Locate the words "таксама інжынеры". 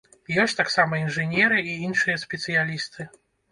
0.61-1.61